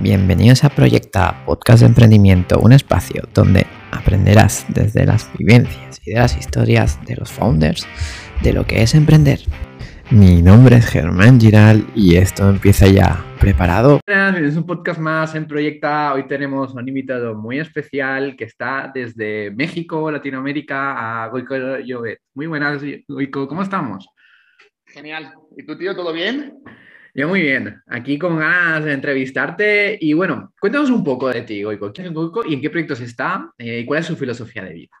[0.00, 6.20] Bienvenidos a Proyecta, podcast de emprendimiento, un espacio donde aprenderás desde las vivencias y de
[6.20, 7.84] las historias de los founders
[8.44, 9.40] de lo que es emprender.
[10.12, 13.24] Mi nombre es Germán Giral y esto empieza ya.
[13.40, 13.98] ¿Preparado?
[14.06, 16.14] Es un podcast más en Proyecta.
[16.14, 22.20] Hoy tenemos un invitado muy especial que está desde México, Latinoamérica, a Goico Llobet.
[22.34, 23.48] Muy buenas, Goico.
[23.48, 24.08] ¿Cómo estamos?
[24.86, 25.34] Genial.
[25.56, 26.54] ¿Y tú, tío, todo bien?
[27.14, 27.82] Yo muy bien.
[27.86, 29.98] Aquí con ganas de entrevistarte.
[30.00, 31.92] Y bueno, cuéntanos un poco de ti, Goico.
[31.92, 33.52] ¿Quién es Goico y en qué proyectos está?
[33.58, 34.96] Eh, ¿Y cuál es su filosofía de vida?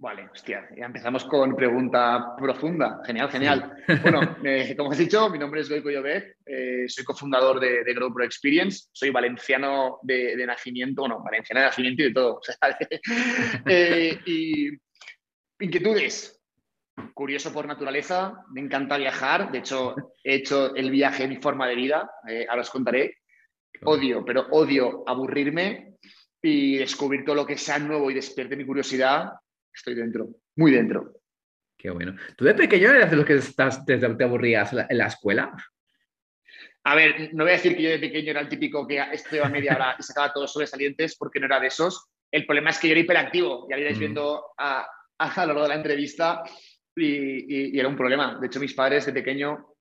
[0.00, 3.00] Vale, hostia, ya empezamos con pregunta profunda.
[3.04, 3.74] Genial, genial.
[4.02, 7.94] Bueno, eh, como has dicho, mi nombre es Goico Llobet, eh, soy cofundador de, de
[7.94, 12.40] Grow Pro Experience, soy valenciano de, nacimiento, bueno, valenciano de nacimiento y de todo.
[13.66, 14.68] eh, y
[15.58, 16.37] inquietudes.
[17.14, 21.66] Curioso por naturaleza, me encanta viajar, de hecho he hecho el viaje en mi forma
[21.66, 23.18] de vida, eh, ahora os contaré.
[23.84, 25.94] Odio, pero odio aburrirme
[26.42, 29.30] y descubrir todo lo que sea nuevo y despierte mi curiosidad
[29.78, 31.14] estoy dentro, muy dentro.
[31.76, 32.16] Qué bueno.
[32.36, 35.52] ¿Tú de pequeño eras de los que estás, te, te aburrías en la escuela?
[36.84, 39.48] A ver, no voy a decir que yo de pequeño era el típico que estudiaba
[39.48, 42.08] media hora y sacaba todos sobresalientes porque no era de esos.
[42.30, 44.00] El problema es que yo era hiperactivo, ya iréis mm.
[44.00, 46.42] viendo a, a, lo largo de la entrevista,
[47.00, 48.38] y, y, y, era un problema.
[48.40, 49.74] De hecho, mis padres de pequeño,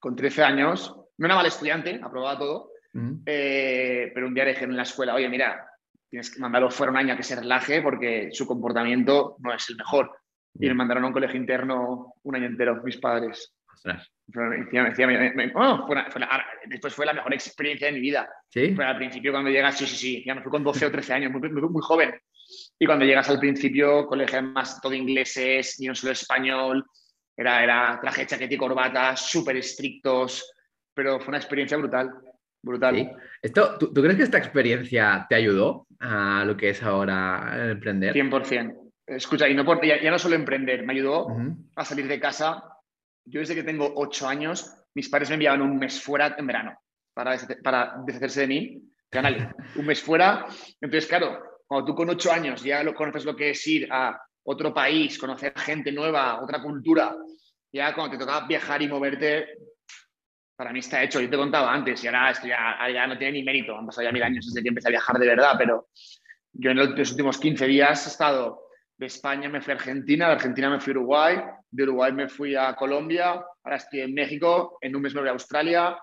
[0.00, 3.22] con 13 años, no era mal estudiante, aprobaba todo, mm.
[3.26, 5.68] eh, pero un día dije en la escuela, oye, mira,
[6.08, 9.68] tienes que mandarlo fuera un año a que se relaje porque su comportamiento no es
[9.68, 10.10] el mejor.
[10.60, 13.54] Y me mandaron a un colegio interno un año entero, mis padres.
[16.66, 18.28] después fue la mejor experiencia de mi vida.
[18.48, 18.72] ¿Sí?
[18.76, 21.14] Pero al principio cuando llegas, sí, sí, sí, ya me fui con 12 o 13
[21.14, 22.12] años, muy, muy, muy joven.
[22.78, 26.84] Y cuando llegas al principio, colegio más todo ingleses, ni un solo español,
[27.36, 30.52] era, era traje, chaqueta y corbata, súper estrictos,
[30.94, 32.10] pero fue una experiencia brutal.
[32.60, 32.96] Brutal.
[32.96, 33.08] ¿Sí?
[33.40, 38.14] Esto, ¿tú, ¿tú, crees que esta experiencia te ayudó a lo que es ahora emprender?
[38.14, 38.88] 100%.
[39.06, 41.56] Escucha, y no por, ya, ya, no solo emprender, me ayudó uh -huh.
[41.76, 42.62] a salir de casa.
[43.24, 46.78] Yo desde que tengo ocho años, mis padres me enviaban un mes fuera en verano
[47.14, 48.82] para, para deshacerse de mí.
[49.08, 50.46] Canal, un mes fuera.
[50.80, 54.18] Entonces, claro, cuando tú con ocho años ya lo conoces lo que es ir a
[54.44, 57.14] otro país, conocer gente nueva, otra cultura,
[57.70, 59.46] ya cuando te toca viajar y moverte,
[60.56, 61.20] para mí está hecho.
[61.20, 63.76] Yo te contaba antes y ahora esto ya, ya, no tiene ni mérito.
[63.76, 65.88] Han pasado ya mil años desde que empecé a viajar de verdad, pero
[66.54, 68.62] yo en los últimos 15 días he estado
[68.96, 71.36] de España, me fui a Argentina, de Argentina me fui a Uruguay,
[71.70, 75.28] de Uruguay me fui a Colombia, ahora estoy en México, en un mes me voy
[75.28, 75.96] a Australia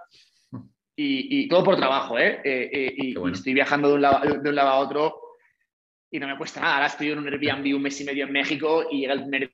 [0.95, 2.39] y, y todo por trabajo, ¿eh?
[2.45, 3.35] eh, eh y, bueno.
[3.35, 5.24] y, estoy viajando de un, lado, de un lado a otro
[6.15, 6.75] y no me cuesta nada.
[6.75, 9.51] Ahora estoy en un Airbnb un mes y medio en México y llega el primer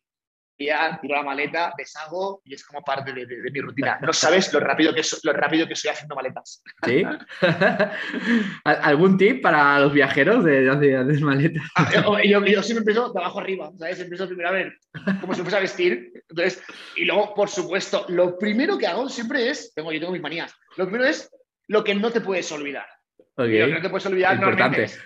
[0.60, 3.98] día, tiro la maleta, deshago y es como parte de, de, de, mi rutina.
[4.00, 6.62] No sabes lo rápido que, so, lo rápido que soy haciendo maletas.
[6.86, 7.04] ¿Sí?
[8.64, 11.64] ¿Algún tip para los viajeros de hacer maletas?
[11.76, 14.00] Ah, yo, yo, yo, siempre empiezo de abajo arriba, ¿sabes?
[14.00, 14.78] Empiezo primero a ver
[15.20, 16.14] cómo se fuese a vestir.
[16.30, 16.64] Entonces,
[16.96, 20.54] y luego, por supuesto, lo primero que hago siempre es, tengo, yo tengo mis manías,
[20.78, 21.28] lo primero es
[21.68, 22.86] lo que no te puedes olvidar.
[23.34, 23.60] Okay.
[23.60, 24.84] Lo que no te puedes olvidar Importante.
[24.84, 25.00] Es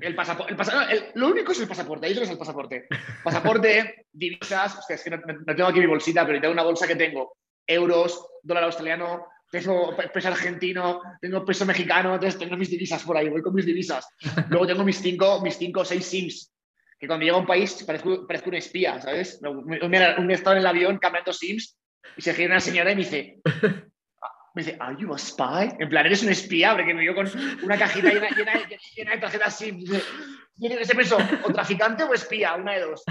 [0.00, 2.86] el pasaporte, el pasa, el, lo único es el pasaporte, ahí es el pasaporte.
[3.22, 6.86] Pasaporte, divisas, hostia, es que no, no, tengo aquí mi bolsita, pero tengo una bolsa
[6.86, 7.36] que tengo
[7.66, 13.28] euros, dólar australiano, peso, peso argentino, tengo peso mexicano, entonces tengo mis divisas por ahí,
[13.28, 14.08] voy con mis divisas.
[14.48, 16.52] Luego tengo mis cinco, mis cinco o seis SIMs,
[16.98, 19.40] que cuando llego a un país parezco, parezco un espía, ¿sabes?
[19.42, 21.76] Un, un estado en el avión cambiando SIMs
[22.16, 23.40] y se gira una señora y me dice,
[24.54, 25.76] me dice, ¿Are you a spy?
[25.78, 27.28] En plan, eres un espía, porque me vio con
[27.62, 28.52] una cajita llena, llena,
[28.94, 29.78] llena de tarjetas SIM.
[29.80, 30.02] Dice,
[30.80, 33.02] ese peso, o traficante o espía, una de dos.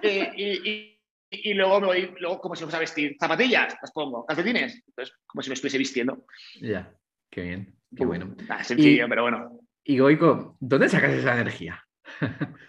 [0.00, 3.16] Eh, y, y, y, luego me voy, luego como si fuese a vestir.
[3.18, 4.24] Zapatillas, las pongo.
[4.24, 6.24] Calcetines, entonces como si me estuviese vistiendo.
[6.60, 6.94] Ya, yeah.
[7.30, 8.36] qué bien, qué bueno.
[8.48, 9.60] Ah, sencillo, y, pero bueno.
[9.82, 11.84] Y Goico, ¿dónde sacas esa energía?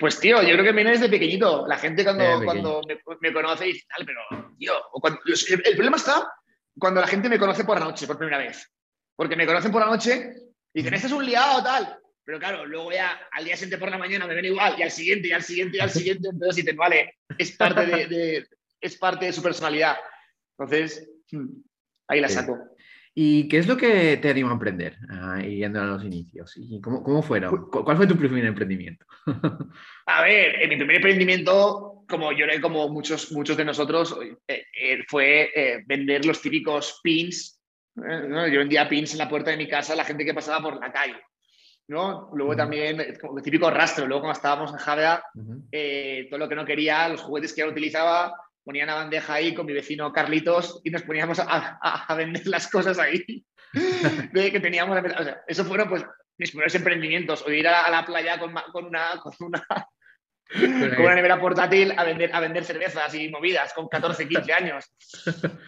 [0.00, 1.66] Pues tío, yo creo que viene desde pequeñito.
[1.66, 4.20] La gente cuando, eh, cuando me, me, conoce dice, tal, pero
[4.56, 6.24] tío, cuando, el problema está
[6.78, 8.70] cuando la gente me conoce por la noche, por primera vez.
[9.16, 10.32] Porque me conocen por la noche
[10.72, 11.98] y dicen, este es un liado tal.
[12.24, 14.90] Pero claro, luego ya al día siguiente por la mañana me ven igual, y al
[14.90, 16.28] siguiente, y al siguiente, y al siguiente.
[16.30, 18.46] Entonces dicen, vale, es parte de, de
[18.80, 19.96] es parte de su personalidad.
[20.58, 21.46] Entonces, hmm,
[22.08, 22.58] ahí la saco.
[23.14, 26.52] ¿Y qué es lo que te anima a emprender, uh, yendo a los inicios?
[26.56, 27.68] ¿Y cómo, cómo fueron?
[27.70, 29.04] ¿Cuál fue tu primer emprendimiento?
[30.06, 34.16] a ver, en mi primer emprendimiento, como yo como muchos, muchos de nosotros,
[34.46, 37.60] eh, eh, fue eh, vender los típicos pins.
[37.94, 38.46] ¿no?
[38.46, 40.80] Yo vendía pins en la puerta de mi casa a la gente que pasaba por
[40.80, 41.20] la calle.
[41.88, 42.30] ¿no?
[42.34, 42.56] Luego uh -huh.
[42.56, 46.28] también, como el típico rastro, luego cuando estábamos en Javea, uh -huh.
[46.28, 49.66] todo lo que no quería, los juguetes que ya utilizaba, ponía una bandeja ahí con
[49.66, 53.24] mi vecino Carlitos y nos poníamos a, a, a vender las cosas ahí.
[54.32, 56.04] de que teníamos, o sea, eso fueron pues
[56.38, 59.66] mis primeros emprendimientos, o ir a, la playa con, con una, con una
[60.52, 64.84] con una nevera portátil a vender, a vender cervezas y movidas con 14, 15 años.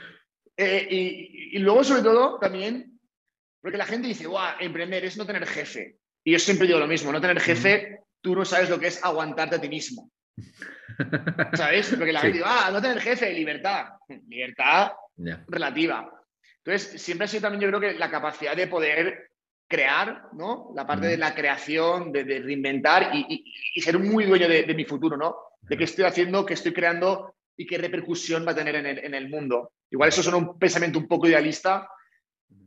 [0.62, 3.00] Eh, y, y, luego, sobre todo, también,
[3.62, 5.96] porque la gente dice, guau, emprender es no tener jefe.
[6.22, 9.02] Y yo siempre digo lo mismo, no tener jefe, tú no sabes lo que es
[9.02, 10.10] aguantarte a ti mismo.
[11.54, 11.94] ¿Sabes?
[11.96, 13.86] Porque la gente dice, ah, no tener jefe, libertad.
[14.28, 14.92] Libertad
[15.48, 16.10] relativa.
[16.64, 19.29] Entonces, siempre ha sido también, yo creo que la capacidad de poder
[19.70, 20.72] crear, ¿no?
[20.74, 25.36] La parte de la creación, de, reinventar y, ser muy dueño de, mi futuro, ¿no?
[25.62, 29.28] De qué estoy haciendo, qué estoy creando y qué repercusión va a tener en el,
[29.28, 29.72] mundo.
[29.88, 31.88] Igual eso suena un pensamiento un poco idealista,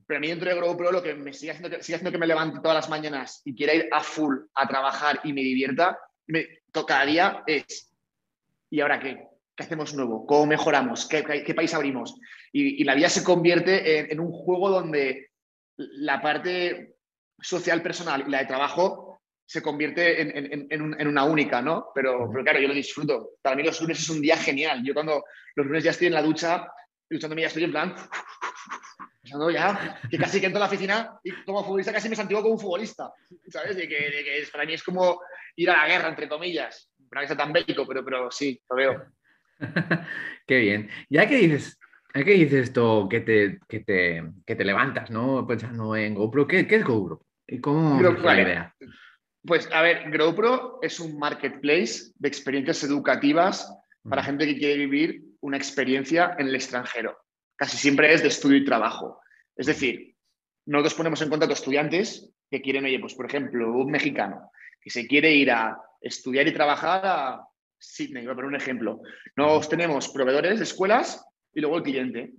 [0.08, 2.28] pero a mí dentro de GrowPro lo que me sigue haciendo, sigue haciendo que me
[2.28, 6.48] levante todas las mañanas y quiera ir a full a trabajar y me divierta, me,
[6.88, 7.94] cada día es,
[8.70, 9.28] ¿y ahora qué?
[9.56, 10.26] ¿Qué hacemos nuevo?
[10.26, 11.06] ¿Cómo mejoramos?
[11.08, 12.16] ¿Qué, país abrimos?
[12.54, 15.32] Y, la vida se convierte en, un juego donde
[15.78, 16.93] la parte
[17.44, 21.88] social personal y la de trabajo se convierte en, una única, ¿no?
[21.94, 23.32] Pero, pero, claro, yo lo disfruto.
[23.42, 24.82] Para mí los lunes es un día genial.
[24.84, 25.24] Yo cuando
[25.56, 26.68] los lunes ya estoy en la ducha,
[27.10, 27.94] duchándome ya estoy en plan,
[29.22, 32.42] pensando ya, que casi que entro a la oficina y como futbolista casi me santiguo
[32.42, 33.12] como un futbolista,
[33.50, 33.76] ¿sabes?
[33.76, 35.22] De que, para mí es como
[35.58, 36.90] ir a la guerra, entre comillas.
[37.10, 39.06] Para que sea tan bélico, pero, pero sí, lo veo.
[40.48, 40.90] Qué bien.
[41.10, 41.78] Ya que dices,
[42.14, 45.48] ¿Qué dices esto que te, que te, que te levantas, ¿no?
[45.48, 46.48] Pensando en GoPro.
[46.48, 47.26] ¿Qué, qué es GoPro?
[47.48, 48.76] ¿Y cómo es la idea?
[49.46, 53.70] Pues a ver, GoPro es un marketplace de experiencias educativas
[54.08, 57.18] para gente que quiere vivir una experiencia en el extranjero.
[57.56, 59.20] Casi siempre es de estudio y trabajo.
[59.56, 60.16] Es decir,
[60.66, 64.50] nosotros ponemos en contacto estudiantes que quieren, oye, pues por ejemplo, un mexicano
[64.80, 67.48] que se quiere ir a estudiar y trabajar a
[67.78, 69.02] Sydney, voy a poner un ejemplo.
[69.36, 72.34] Nos tenemos proveedores de escuelas y luego el cliente.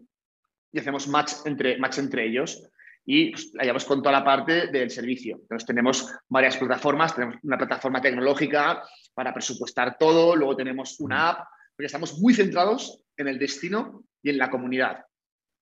[0.72, 2.68] Y hacemos match entre, match entre ellos
[3.06, 5.36] y pues, la con toda la parte del servicio.
[5.36, 11.48] Entonces tenemos varias plataformas, tenemos una plataforma tecnológica para presupuestar todo, luego tenemos una app,
[11.76, 15.04] porque estamos muy centrados en el destino y en la comunidad.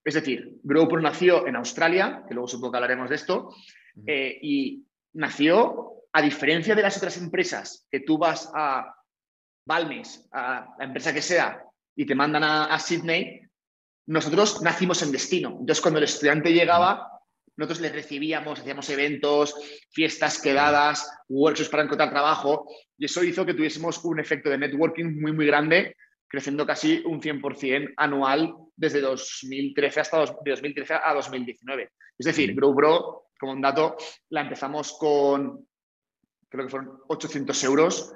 [0.04, 3.54] Es decir, GrowPro nació en Australia, que luego supongo que hablaremos de esto,
[4.06, 4.84] eh, y
[5.14, 8.94] nació, a diferencia de las otras empresas, que tú vas a
[9.64, 11.62] Balmes, a la empresa que sea,
[11.96, 13.40] y te mandan a, a Sydney,
[14.06, 15.50] nosotros nacimos en destino.
[15.50, 17.21] Entonces, cuando el estudiante llegaba,
[17.56, 19.54] nosotros le recibíamos, hacíamos eventos,
[19.90, 22.66] fiestas quedadas, workshops para encontrar trabajo,
[22.96, 25.96] y eso hizo que tuviésemos un efecto de networking muy, muy grande,
[26.26, 31.90] creciendo casi un 100% anual desde 2013 hasta 2013 a 2019.
[32.18, 33.96] Es decir, GrowBro, como un dato,
[34.30, 35.66] la empezamos con,
[36.48, 38.14] creo que fueron 800 euros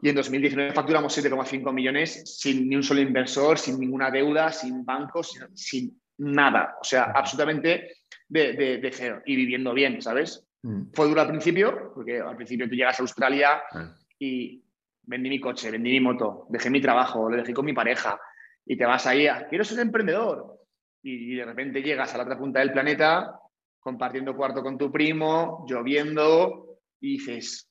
[0.00, 4.84] y en 2019 facturamos 7,5 millones sin ni un solo inversor, sin ninguna deuda, sin
[4.84, 6.76] bancos, sin, nada.
[6.80, 7.96] O sea, absolutamente
[8.34, 10.46] de, cero y viviendo bien, ¿sabes?
[10.62, 10.92] Mm.
[10.92, 13.94] Fue duro al principio, porque al principio tú llegas a Australia ah.
[14.18, 14.62] y
[15.02, 18.18] vendí mi coche, vendí mi moto, dejé mi trabajo, lo dejé con mi pareja
[18.66, 20.58] y te vas ahí a, quiero ser emprendedor.
[21.02, 23.38] Y, de repente llegas a la otra punta del planeta
[23.78, 27.70] compartiendo cuarto con tu primo, lloviendo y dices,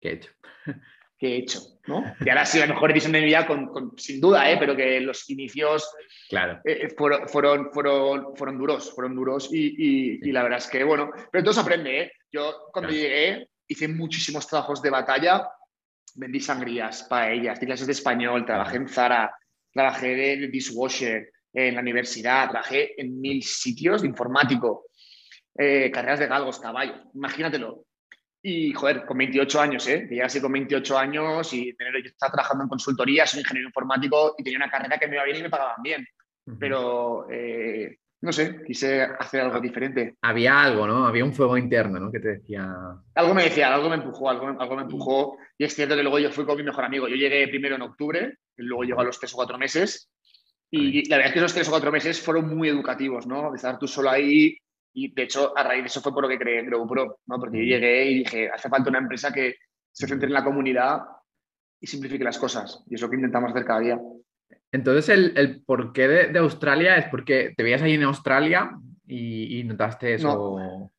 [0.00, 0.30] ¿qué he hecho?
[1.26, 2.02] He hecho, ¿no?
[2.24, 3.46] Y ahora ha sido la mejor edición de mi vida,
[3.96, 4.56] sin duda, ¿eh?
[4.58, 5.88] pero que los inicios
[6.28, 6.60] claro.
[6.64, 11.40] Eh, eh, fueron, fueron, fueron, duros, fueron duros y, la verdad es que, bueno, pero
[11.40, 12.12] entonces aprende, ¿eh?
[12.30, 15.48] Yo cuando llegué hice muchísimos trabajos de batalla,
[16.16, 19.34] vendí sangrías, paellas, di clases de español, trabajé en Zara,
[19.72, 24.86] trabajé de dishwasher en la universidad, trabajé en mil sitios de informático,
[25.56, 27.84] carreras de galgos, caballos, imagínatelo.
[28.46, 30.06] Y, joder, con 28 años, ¿eh?
[30.06, 33.68] Que ya así con 28 años y tener, yo estaba trabajando en consultoría, soy ingeniero
[33.68, 36.06] informático y tenía una carrera que me iba bien y me pagaban bien.
[36.60, 40.16] Pero, eh, no sé, quise hacer algo diferente.
[40.20, 41.06] Había algo, ¿no?
[41.06, 42.12] Había un fuego interno, ¿no?
[42.12, 42.70] Que te decía...
[43.14, 45.38] Algo me decía, algo me empujó, algo me, algo me empujó.
[45.56, 47.08] Y es cierto que luego yo fui con mi mejor amigo.
[47.08, 50.10] Yo llegué primero en octubre, luego llegó a los tres o cuatro meses.
[50.70, 53.54] Y la verdad es que esos tres o cuatro meses fueron muy educativos, ¿no?
[53.54, 54.58] Estar tú solo ahí,
[54.94, 57.40] y de hecho, a raíz de eso fue por lo que creé GrowPro, ¿no?
[57.40, 59.56] porque yo llegué y dije, hace falta una empresa que
[59.90, 61.02] se centre en la comunidad
[61.80, 62.82] y simplifique las cosas.
[62.88, 64.00] Y eso que intentamos hacer cada día.
[64.70, 68.70] Entonces, el, el porqué de, Australia es porque te veías ahí en Australia
[69.06, 70.28] y, notaste eso.
[70.28, 70.92] No,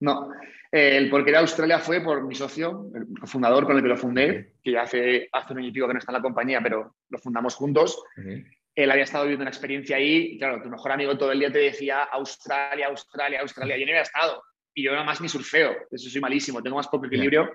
[0.00, 0.30] no.
[0.70, 4.54] el porqué de Australia fue por mi socio, el fundador con el que lo fundé,
[4.62, 6.96] que ya hace, hace un año y pico que no está en la compañía, pero
[7.08, 8.02] lo fundamos juntos
[8.74, 11.52] él había estado viviendo una experiencia ahí y claro, tu mejor amigo todo el día
[11.52, 13.76] te decía Australia, Australia, Australia.
[13.76, 14.42] Yo no había estado
[14.74, 17.50] y yo nada más ni surfeo, eso soy malísimo, tengo más poco equilibrio.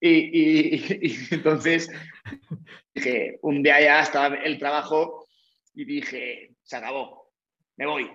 [0.00, 1.04] Y,
[1.34, 1.90] entonces
[2.94, 5.26] dije, un día ya estaba el trabajo
[5.74, 7.32] y dije, se acabó,
[7.76, 8.10] me voy.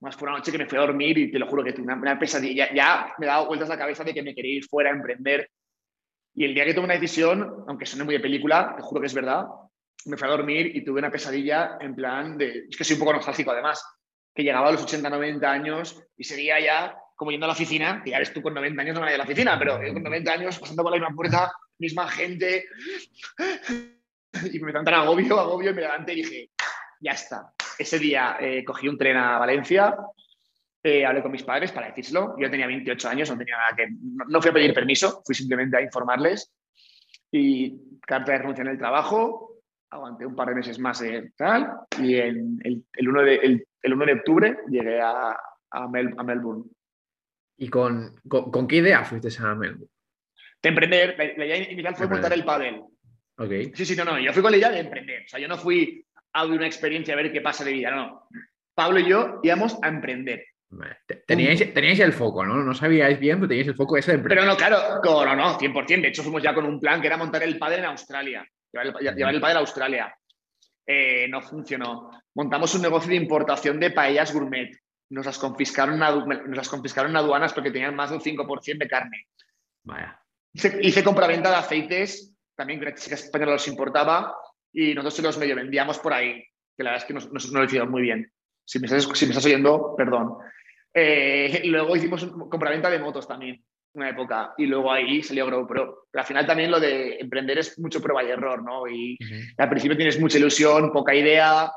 [0.00, 1.92] más por una noche que me fui a dormir y te lo juro que tuve
[1.92, 2.68] una, pesadilla.
[2.68, 4.90] Ya, ya, me he dado vueltas a la cabeza de que me quería ir fuera
[4.90, 5.48] a emprender.
[6.34, 9.06] Y el día que tomé una decisión, aunque suene muy de película, te juro que
[9.06, 9.44] es verdad,
[10.06, 12.66] me fui a dormir y tuve una pesadilla en plan de.
[12.70, 13.84] Es que soy un poco nostálgico además,
[14.34, 18.02] que llegaba a los 80, 90 años y seguía ya como yendo a la oficina,
[18.02, 20.32] que ya eres tú con 90 años no me a la oficina, pero con 90
[20.32, 22.64] años pasando por la misma puerta, misma gente,
[24.52, 26.50] y me tan agobio, agobio, y me levanté y dije,
[27.00, 27.52] ya está.
[27.78, 29.96] Ese día eh, cogí un tren a Valencia,
[30.82, 32.34] eh, hablé con mis padres para decírselo.
[32.38, 33.86] Yo tenía 28 años, no tenía nada que.
[34.28, 36.52] No, fui a pedir permiso, fui simplemente a informarles.
[37.30, 39.51] Y carta de renuncia en el trabajo,
[39.92, 41.70] aguanté un par de meses más de tal.
[42.00, 43.34] Y en el, el, 1 de,
[43.82, 45.36] el, 1 de octubre llegué a,
[45.70, 46.64] a, Melbourne.
[47.58, 49.86] ¿Y con, con, qué idea fuiste a Melbourne?
[50.62, 51.14] De emprender.
[51.36, 52.82] La, idea inicial fue montar el pádel.
[53.36, 53.72] Okay.
[53.74, 54.18] Sí, sí, no, no.
[54.18, 55.22] Yo fui con la idea de emprender.
[55.24, 57.90] O sea, yo no fui a una experiencia a ver qué pasa de vida.
[57.90, 58.28] No,
[58.74, 60.46] Pablo y yo íbamos a emprender.
[61.26, 62.54] Teníais, teníais, el foco, ¿no?
[62.54, 64.38] No sabíais bien, pero teníais el foco ese de emprender.
[64.38, 66.00] Pero no, claro, no, no, 100%.
[66.00, 68.46] De hecho, fuimos ya con un plan que era montar el padre en Australia.
[68.72, 70.16] Llevar el, padre a Australia.
[70.86, 72.10] Eh, no funcionó.
[72.34, 74.70] Montamos un negocio de importación de paellas gourmet.
[75.10, 78.88] Nos las confiscaron, nos las confiscaron en aduanas porque tenían más de un 5% de
[78.88, 79.26] carne.
[79.84, 80.18] Vaya.
[80.54, 84.34] Hice, hice compraventa de aceites, también que la chica española los importaba
[84.72, 86.42] y nosotros se los medio vendíamos por ahí,
[86.76, 88.32] que la verdad es que no, no lo hicimos muy bien.
[88.64, 90.38] Si me, estás, si me estás oyendo, perdón.
[90.94, 93.62] Eh, luego hicimos compraventa de motos también,
[93.94, 96.06] una época, y luego ahí salió GrowPro.
[96.10, 98.88] Pero al final también lo de emprender es mucho prueba y error, ¿no?
[98.88, 99.18] Y
[99.58, 101.70] al principio tienes mucha ilusión, poca idea,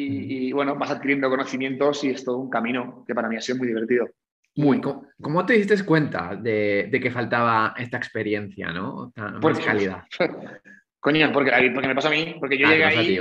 [0.00, 3.58] y, bueno, vas adquiriendo conocimientos y es todo un camino que para mí ha sido
[3.58, 4.08] muy divertido.
[4.54, 4.80] Muy.
[4.80, 9.12] ¿Cómo, te diste cuenta de, que faltaba esta experiencia, ¿no?
[9.40, 10.04] Por calidad.
[11.00, 13.18] Coño, porque, porque me pasó a mí, porque yo ah, llegué ahí y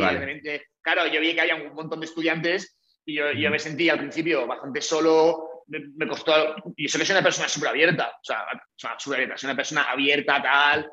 [0.82, 2.76] claro, yo vi que había un montón de estudiantes
[3.06, 6.34] y yo, yo me sentí al principio bastante solo, me, costó,
[6.76, 10.42] y solo soy una persona súper abierta, o sea, súper abierta, soy una persona abierta,
[10.42, 10.90] tal,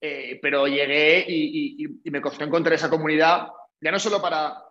[0.00, 3.48] eh, pero llegué y, me costó encontrar esa comunidad,
[3.80, 4.62] ya no solo para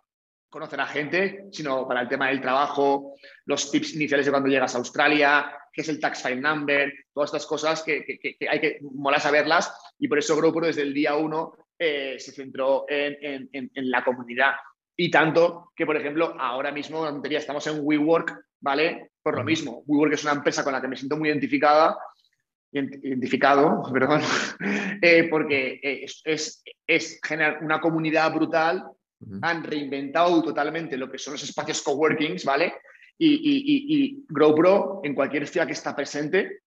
[0.48, 4.74] conocer a gente, sino para el tema del trabajo, los tips iniciales de cuando llegas
[4.74, 8.78] a Australia, qué es el tax file number, todas estas cosas que, que, hay que
[8.80, 13.70] mola saberlas y por eso GrowPro desde el día uno eh, se centró en, en,
[13.74, 14.54] en, la comunidad.
[14.96, 19.12] Y tanto que, por ejemplo, ahora mismo estamos en WeWork, ¿vale?
[19.30, 21.96] Por lo mismo, WeWork es una empresa con la que me siento muy identificada,
[22.72, 24.22] identificado, perdón,
[25.02, 28.84] eh, porque es, es, es generar una comunidad brutal
[29.42, 32.74] han reinventado totalmente lo que son los espacios coworkings, ¿vale?
[33.18, 36.60] Y, y, y, GrowPro, en cualquier ciudad que está presente,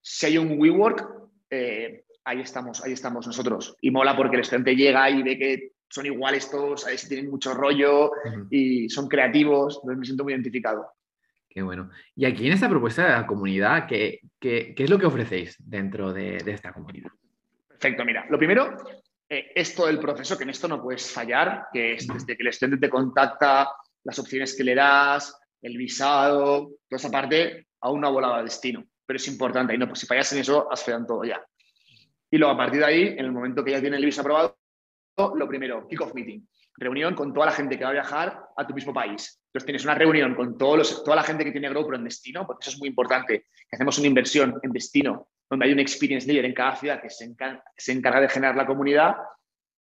[0.00, 1.06] si hay un WeWork,
[1.50, 3.76] eh, ahí estamos, ahí estamos nosotros.
[3.82, 7.30] Y mola porque el estudiante llega y ve que son iguales todos, a si tienen
[7.30, 8.10] mucho rollo
[8.50, 10.90] y son creativos, entonces me siento muy identificado.
[11.48, 11.90] Qué bueno.
[12.14, 15.56] Y aquí en esta propuesta de la comunidad, ¿qué, qué, qué es lo que ofrecéis
[15.58, 17.10] dentro de, de, esta comunidad?
[17.68, 18.76] Perfecto, mira, lo primero
[19.28, 22.42] eh, es todo el proceso, que en esto no puedes fallar, que es desde que
[22.42, 23.70] el estudiante te contacta,
[24.04, 28.42] las opciones que le das, el visado, toda esa parte, aún no ha volado a
[28.42, 28.84] destino.
[29.04, 31.42] Pero es importante, y no, pues si fallas en eso, has fallado todo ya.
[32.30, 34.58] Y luego, a partir de ahí, en el momento que ya tiene el visado aprobado,
[35.36, 36.46] lo primero, kick-off meeting.
[36.76, 39.37] Reunión con toda la gente que va a viajar a tu mismo país.
[39.48, 42.46] Entonces tienes una reunión con todos los, toda la gente que tiene GrowPro en destino,
[42.46, 46.44] porque eso es muy importante, hacemos una inversión en destino donde hay un experience leader
[46.44, 49.16] en cada ciudad que se, encarga, de generar la comunidad,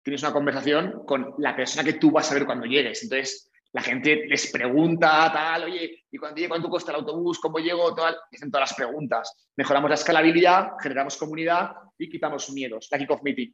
[0.02, 3.04] tienes una conversación con la persona que tú vas a ver cuando llegues.
[3.04, 7.40] Entonces, la gente les pregunta, tal, oye, ¿y cuando llego cuánto cuesta el autobús?
[7.40, 7.94] ¿Cómo llego?
[7.94, 9.48] Tal, hacen todas las preguntas.
[9.56, 13.52] Mejoramos la escalabilidad, generamos comunidad y quitamos miedos, la kick-off meeting.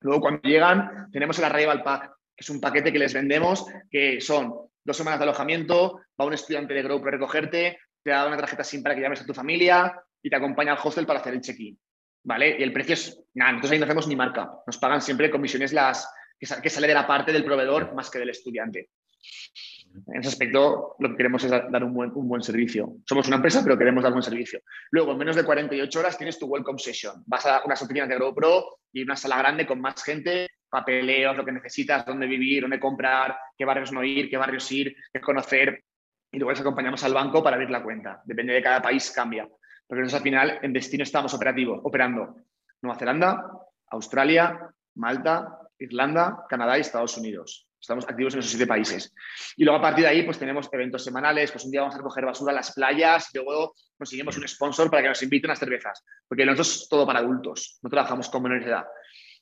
[0.00, 4.20] Luego, cuando llegan, tenemos el Arrival Pack, que es un paquete que les vendemos, que
[4.20, 8.36] son dos semanas de alojamiento, va un estudiante de Grow para recogerte, te da una
[8.36, 11.34] tarjeta SIM para que llames a tu familia, y te acompaña al hostel para hacer
[11.34, 11.78] el check-in.
[12.24, 12.56] ¿Vale?
[12.58, 14.50] Y el precio es, nada, nosotros ahí no hacemos ni marca.
[14.66, 16.08] Nos pagan siempre comisiones las
[16.38, 18.90] que, sale de la parte del proveedor más que del estudiante.
[20.08, 22.96] En ese aspecto, lo que queremos es dar un buen, un buen servicio.
[23.06, 24.60] Somos una empresa, pero queremos dar buen servicio.
[24.90, 27.22] Luego, en menos de 48 horas tienes tu welcome session.
[27.26, 31.44] Vas a unas oficinas de GrowPro y una sala grande con más gente, papeleos, lo
[31.44, 35.84] que necesitas, dónde vivir, dónde comprar, qué barrios no ir, qué barrios ir, qué conocer.
[36.30, 38.20] Y luego les acompañamos al banco para abrir la cuenta.
[38.24, 39.48] Depende de cada país, cambia
[39.88, 42.36] porque nosotros al final en destino estamos operativos, operando
[42.82, 43.50] Nueva Zelanda,
[43.90, 47.66] Australia, Malta, Irlanda, Canadá y Estados Unidos.
[47.80, 49.14] Estamos activos en esos siete países.
[49.56, 51.98] Y luego a partir de ahí, pues tenemos eventos semanales, pues un día vamos a
[51.98, 55.52] recoger basura a las playas, y luego conseguimos un sponsor para que nos inviten a
[55.52, 58.84] las cervezas, porque nosotros es todo para adultos, no trabajamos con menores de edad.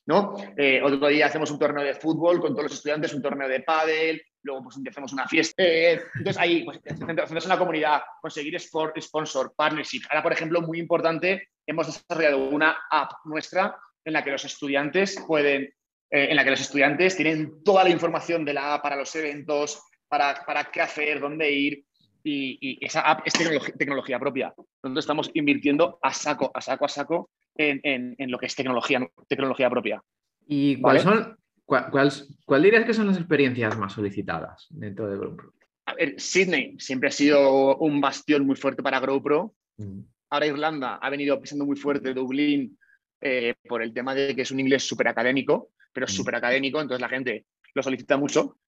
[0.07, 0.35] ¿No?
[0.57, 3.59] Eh, otro día hacemos un torneo de fútbol con todos los estudiantes, un torneo de
[3.59, 5.61] pádel, luego pues hacemos una fiesta.
[5.61, 10.01] Eh, entonces ahí, pues centrarse en la comunidad, conseguir sponsor, partnership.
[10.09, 15.21] Ahora, por ejemplo, muy importante, hemos desarrollado una app nuestra en la que los estudiantes
[15.27, 18.95] pueden, eh, en la que los estudiantes tienen toda la información de la app para
[18.95, 21.83] los eventos, para, para qué hacer, dónde ir,
[22.23, 23.33] y, esa app es
[23.77, 24.53] tecnología, propia.
[24.83, 29.69] Nosotros estamos invirtiendo a saco, a saco, a saco en, lo que es tecnología, tecnología
[29.69, 30.03] propia.
[30.47, 35.53] ¿Y cuáles son, cuál, dirías que son las experiencias más solicitadas dentro de GoPro?
[35.85, 39.53] A ver, Sydney siempre ha sido un bastión muy fuerte para GoPro.
[39.77, 40.01] Mm.
[40.29, 42.77] Ahora Irlanda ha venido pisando muy fuerte Dublín
[43.21, 46.09] eh, por el tema de que es un inglés súper académico, pero mm.
[46.09, 48.59] súper académico, entonces la gente lo solicita mucho.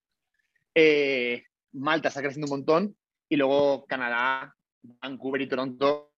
[0.74, 1.43] Eh,
[1.74, 2.96] Malta está creciendo un montón
[3.27, 6.13] y luego Canadá, Vancouver y Toronto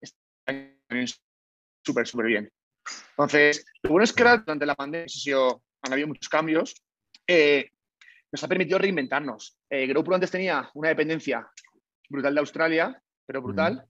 [0.00, 0.78] están
[1.84, 2.50] súper, súper bien.
[3.10, 5.06] Entonces, lo bueno es que durante la pandemia
[5.82, 6.74] han habido muchos cambios.
[7.26, 7.70] Eh,
[8.32, 9.58] nos ha permitido reinventarnos.
[9.70, 11.46] Eh, GrowPro antes tenía una dependencia
[12.08, 13.86] brutal de Australia, pero brutal.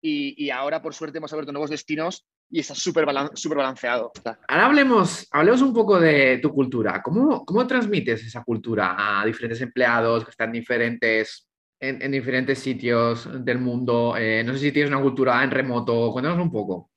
[0.00, 4.12] y, ahora, por suerte, hemos abierto nuevos destinos y está súper balanceado.
[4.48, 7.02] Ahora hablemos, hablemos un poco de tu cultura.
[7.02, 11.48] ¿Cómo, ¿Cómo transmites esa cultura a diferentes empleados que están diferentes,
[11.80, 14.14] en, diferentes sitios del mundo?
[14.16, 16.12] Eh, no sé si tienes una cultura en remoto.
[16.12, 16.90] Cuéntanos un poco.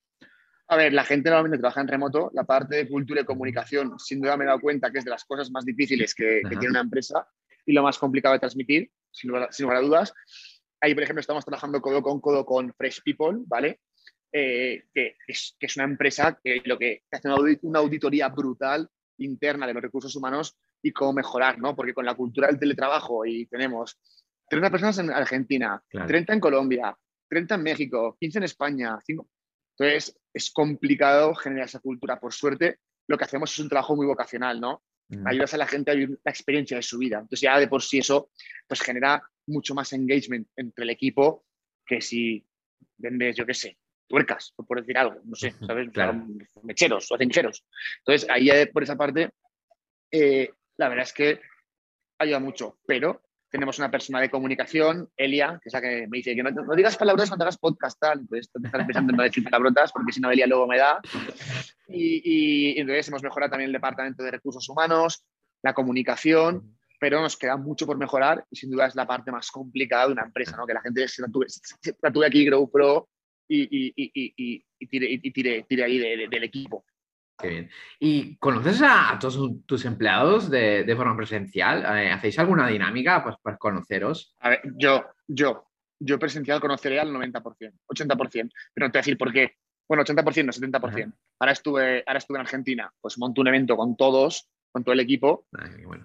[0.71, 2.29] A ver, la gente normalmente trabaja en remoto.
[2.33, 5.09] La parte de cultura y comunicación, sin duda me he dado cuenta que es de
[5.09, 7.27] las cosas más difíciles que, tiene una empresa
[7.65, 10.13] y lo más complicado de transmitir, sin lugar, sin lugar a dudas.
[10.79, 13.79] Ahí, por ejemplo, estamos trabajando codo con codo con Fresh People, ¿vale?
[14.31, 17.27] Eh, que, es, una empresa que lo que hace
[17.63, 21.75] una auditoría brutal interna de los recursos humanos y cómo mejorar, ¿no?
[21.75, 23.97] Porque con la cultura del teletrabajo y tenemos
[24.47, 26.95] 30 personas en Argentina, 30 en Colombia,
[27.27, 29.27] 30 en México, 15 en España, 5...
[29.79, 32.19] Entonces, es complicado generar esa cultura.
[32.19, 34.83] Por suerte, lo que hacemos es un trabajo muy vocacional, ¿no?
[35.07, 35.25] Mm.
[35.25, 37.17] Ayudas a la gente a vivir la experiencia de su vida.
[37.17, 38.29] Entonces, ya de por sí eso,
[38.67, 41.45] pues genera mucho más engagement entre el equipo
[41.85, 42.45] que si
[42.97, 45.89] vendes, yo qué sé, tuercas, por decir algo, no sé, ¿sabes?
[45.91, 46.27] Claro.
[46.63, 47.49] Mecheros o cenicero.
[47.99, 49.31] Entonces, ahí por esa parte,
[50.11, 51.41] eh, la verdad es que
[52.19, 56.35] ayuda mucho, pero tenemos una persona de comunicación, Elia, que es la que me dice
[56.35, 58.19] que no, digas palabras cuando hagas podcast, tal.
[58.19, 60.99] Entonces, estás empezando a no decir palabrotas porque si no, Elia luego me da.
[61.87, 65.25] Y, y, entonces hemos mejorado también el departamento de recursos humanos,
[65.63, 69.49] la comunicación, pero nos queda mucho por mejorar y sin duda es la parte más
[69.49, 70.67] complicada de una empresa, ¿no?
[70.67, 71.29] Que la gente se la
[72.11, 73.09] tuve, aquí, GrowPro,
[73.47, 76.85] y, y, y, tire, tire, ahí del equipo.
[77.39, 77.69] Qué bien.
[77.99, 81.85] ¿Y conoces a, todos tus empleados de, de forma presencial?
[81.97, 84.35] Eh, ¿Hacéis alguna dinámica pues, para conoceros?
[84.39, 85.65] A ver, yo, yo,
[85.99, 87.41] yo presencial conoceré al 90%,
[87.87, 89.55] 80%, pero no te voy a decir por qué.
[89.87, 91.13] Bueno, 80%, no 70%.
[91.39, 94.99] Ahora estuve, ahora estuve en Argentina, pues monto un evento con todos, con todo el
[94.99, 95.47] equipo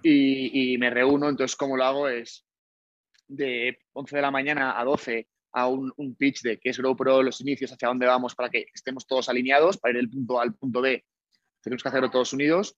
[0.01, 1.29] y, y, me reúno.
[1.29, 2.07] Entonces, ¿cómo lo hago?
[2.07, 2.45] Es
[3.27, 7.39] de 11 de la mañana a 12 a un, pitch de qué es GoPro, los
[7.39, 10.53] inicios, hacia dónde vamos para que estemos todos alineados, para ir del punto A al
[10.53, 11.05] punto B,
[11.65, 12.77] tenemos que hacerlo todos unidos.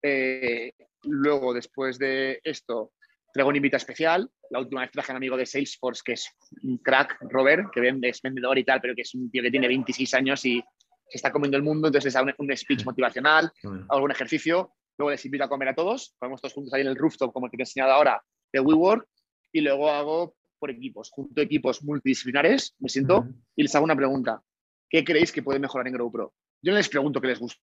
[0.00, 0.72] Eh,
[1.02, 2.92] luego, después de esto,
[3.32, 4.30] traigo un invitado especial.
[4.50, 6.30] La última vez traje a un amigo de Salesforce, que es
[6.62, 9.66] un crack, Robert, que es vendedor y tal, pero que es un tío que tiene
[9.66, 10.62] 26 años y
[11.08, 13.50] se está comiendo el mundo, entonces les da un, speech motivacional,
[13.88, 14.72] algún ejercicio.
[14.96, 17.46] Luego les invito a comer a todos, comemos todos juntos ahí en el rooftop, como
[17.46, 18.22] el que te he enseñado ahora,
[18.52, 19.06] de WeWork,
[19.52, 23.96] y luego hago por equipos, junto a equipos multidisciplinares, me siento y les hago una
[23.96, 24.42] pregunta.
[24.88, 26.32] ¿Qué creéis que puede mejorar en GrowPro?
[26.62, 27.62] Yo no les pregunto qué les gusta.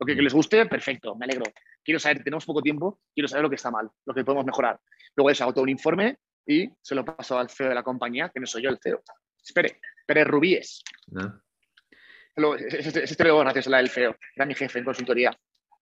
[0.00, 1.44] Lo que, les guste, perfecto, me alegro.
[1.84, 4.80] Quiero saber, tenemos poco tiempo, quiero saber lo que está mal, lo que podemos mejorar.
[5.14, 8.30] Luego les hago todo un informe y se lo paso al CEO de la compañía,
[8.32, 9.02] que no soy yo el CEO.
[9.42, 10.82] Espere, Pérez Rubíes.
[11.08, 12.54] ¿No?
[12.56, 14.16] Este, este luego gracias a la del CEO.
[14.34, 15.38] Era mi jefe en consultoría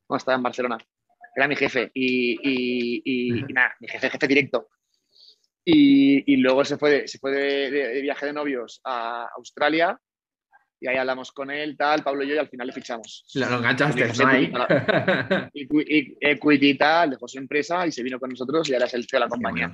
[0.06, 0.78] cuando estaba en Barcelona.
[1.36, 2.40] Era mi jefe y,
[3.04, 4.68] y nada, mi jefe, jefe directo.
[5.70, 10.00] Y, luego se fue, de, se fue de, viaje de novios a Australia
[10.80, 13.24] y ahí hablamos con él, tal, Pablo y yo, y al final le fichamos.
[13.34, 14.08] Lo enganchaste,
[15.54, 18.94] y, Equity y tal, dejó su empresa y se vino con nosotros y ahora es
[18.94, 19.72] el CEO de la compañía.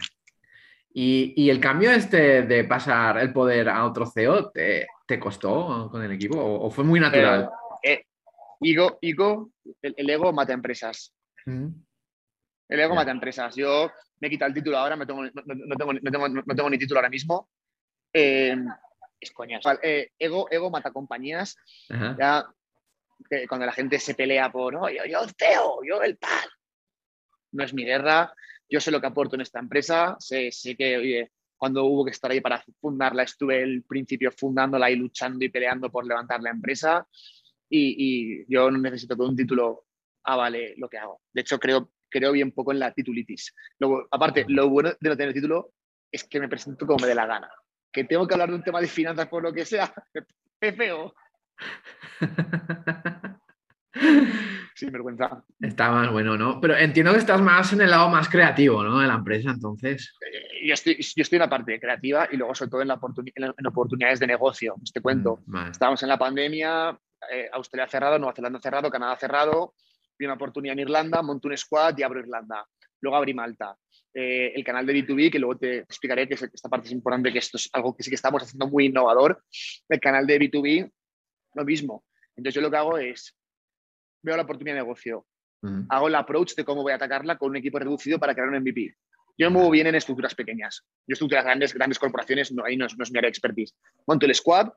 [0.96, 6.02] ¿Y, el cambio este de pasar el poder a otro CEO, ¿te, te costó con
[6.02, 7.50] el equipo o, fue muy natural?
[7.82, 8.04] Eh,
[8.60, 8.98] ego,
[9.82, 11.12] el, ego mata empresas.
[11.44, 13.54] El ego mata empresas.
[13.56, 13.90] Yo
[14.20, 17.50] me quita el título ahora, no, tengo, ni título ahora mismo.
[18.12, 18.56] Eh,
[19.20, 19.60] es coña.
[19.82, 21.56] Eh, ego, ego mata compañías.
[21.88, 22.46] Ya,
[23.48, 26.48] cuando la gente se pelea por, oh, yo, yo el CEO, yo el tal.
[27.52, 28.32] No es mi guerra.
[28.68, 30.16] Yo sé lo que aporto en esta empresa.
[30.18, 34.90] Sé, sé que, oye, cuando hubo que estar ahí para fundarla, estuve el principio fundándola
[34.90, 37.06] y luchando y peleando por levantar la empresa.
[37.68, 39.86] Y, y yo no necesito todo un título
[40.24, 41.22] avale lo que hago.
[41.32, 43.52] De hecho, creo creo bien poco en la titulitis.
[43.80, 45.72] Luego, aparte, lo bueno de no tener título
[46.12, 47.50] es que me presento como me dé la gana.
[47.94, 49.94] Que tengo que hablar de un tema de finanzas por lo que sea,
[50.60, 51.14] es feo.
[54.74, 55.44] Sin vergüenza.
[55.60, 56.60] Está más bueno, ¿no?
[56.60, 58.98] Pero entiendo que estás más en el lado más creativo, ¿no?
[58.98, 60.12] De la empresa, entonces.
[60.20, 62.98] Eh, yo, estoy, yo estoy en la parte creativa y luego, sobre todo, en, la
[63.36, 64.74] en oportunidades de negocio.
[64.76, 65.38] Pues te cuento.
[65.46, 66.98] Mm, Estábamos en la pandemia,
[67.30, 69.74] eh, Australia cerrado, Nueva Zelanda cerrado, Canadá cerrado.
[70.18, 72.66] Vi una oportunidad en Irlanda, monto un squad y abro Irlanda.
[73.00, 73.76] Luego abrí Malta.
[74.14, 77.38] Eh, el canal de B2B, que luego te explicaré que esta parte es importante, que
[77.38, 79.42] esto es algo que sí que estamos haciendo muy innovador.
[79.88, 80.92] El canal de B2B,
[81.54, 82.04] lo mismo.
[82.36, 83.36] Entonces yo lo que hago es
[84.22, 85.26] veo la oportunidad de negocio,
[85.88, 88.60] hago el approach de cómo voy a atacarla con un equipo reducido para crear un
[88.60, 88.94] MVP.
[89.36, 90.84] Yo me muevo bien en estructuras pequeñas.
[91.06, 93.74] Yo estructuras grandes, grandes corporaciones, no, ahí no es, mi área de expertise.
[94.06, 94.68] Monto el squad,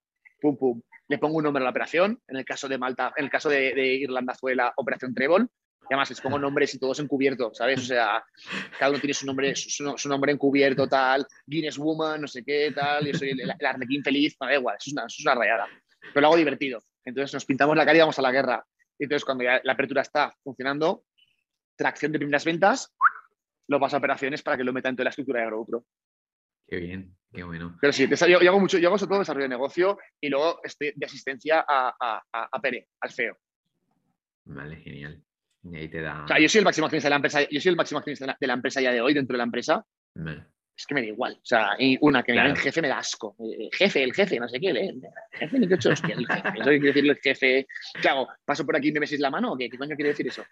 [0.42, 0.82] pum, pum.
[1.08, 2.20] Le pongo un nombre a la operación.
[2.28, 5.48] En el caso de Malta, en el caso de, Irlanda fue la operación Treble.
[5.90, 7.80] Y además les pongo nombres y todos encubierto, ¿sabes?
[7.80, 8.24] O sea,
[8.78, 13.06] cada uno tiene su nombre, su, nombre encubierto, tal, Guinness Woman, no sé qué, tal,
[13.06, 15.36] yo soy el, el arlequín feliz, me da igual, eso es, una, eso es una
[15.36, 15.68] rayada.
[16.02, 16.82] Pero lo hago divertido.
[17.06, 18.66] Entonces nos pintamos la cara y vamos a la guerra.
[19.00, 21.04] Y entonces, cuando ya la apertura está funcionando,
[21.76, 22.94] tracción de primeras ventas,
[23.68, 25.86] lo paso a operaciones para que lo meta en toda la estructura de GrowPro.
[26.68, 27.78] Qué bien, qué bueno.
[27.80, 30.92] Pero sí, yo, hago mucho, yo hago sobre todo desarrollo de negocio y luego estoy
[30.96, 32.22] de asistencia a, a,
[32.52, 33.38] a Pere, al feo.
[34.46, 35.24] Vale, genial.
[35.64, 36.24] Y ahí te da.
[36.24, 38.38] O sea, yo soy el máximo accionista de la empresa, yo soy el máximo accionista
[38.40, 39.86] de la empresa ya de hoy, dentro de la empresa.
[40.78, 41.34] Es que me da igual.
[41.34, 43.36] O sea, y una que el jefe me da asco.
[43.40, 46.28] El eh, jefe, el jefe, no sé qué, el jefe, ni qué ocho, hostia, el
[46.28, 46.50] jefe.
[46.50, 47.68] Eso quiere decirle el jefe.
[48.00, 48.28] ¿Qué hago?
[48.46, 49.70] ¿Paso por aquí y me beséis la mano o qué?
[49.70, 50.44] ¿Qué coño quiere decir eso?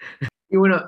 [0.49, 0.81] Y bueno,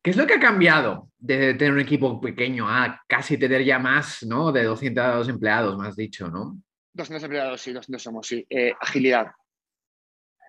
[0.00, 3.80] ¿qué es lo que ha cambiado de tener un equipo pequeño a casi tener ya
[3.80, 4.52] más, ¿no?
[4.52, 6.56] De 200 empleados, más dicho, ¿no?
[6.92, 8.46] 200 empleados, sí, 200 somos, sí.
[8.48, 9.32] Eh, agilidad.